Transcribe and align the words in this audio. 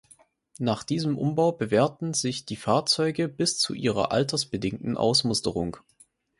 Nach 0.57 0.83
diesem 0.83 1.15
Umbau 1.15 1.51
bewährten 1.51 2.15
sich 2.15 2.43
die 2.47 2.55
Fahrzeuge 2.55 3.27
bis 3.27 3.59
zu 3.59 3.75
ihrer 3.75 4.11
altersbedingten 4.11 4.97
Ausmusterung. 4.97 5.77